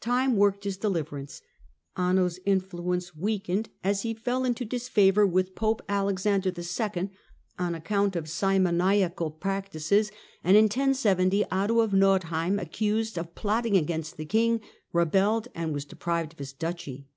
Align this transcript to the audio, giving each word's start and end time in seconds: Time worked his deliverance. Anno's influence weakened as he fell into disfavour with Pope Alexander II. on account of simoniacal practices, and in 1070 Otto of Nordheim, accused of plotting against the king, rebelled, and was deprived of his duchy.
Time 0.00 0.36
worked 0.36 0.62
his 0.62 0.76
deliverance. 0.76 1.42
Anno's 1.96 2.38
influence 2.46 3.16
weakened 3.16 3.70
as 3.82 4.02
he 4.02 4.14
fell 4.14 4.44
into 4.44 4.64
disfavour 4.64 5.26
with 5.26 5.56
Pope 5.56 5.82
Alexander 5.88 6.52
II. 6.56 7.10
on 7.58 7.74
account 7.74 8.14
of 8.14 8.28
simoniacal 8.30 9.32
practices, 9.32 10.12
and 10.44 10.56
in 10.56 10.66
1070 10.66 11.44
Otto 11.50 11.80
of 11.80 11.90
Nordheim, 11.92 12.60
accused 12.60 13.18
of 13.18 13.34
plotting 13.34 13.76
against 13.76 14.16
the 14.16 14.24
king, 14.26 14.60
rebelled, 14.92 15.48
and 15.56 15.74
was 15.74 15.84
deprived 15.84 16.34
of 16.34 16.38
his 16.38 16.52
duchy. 16.52 17.08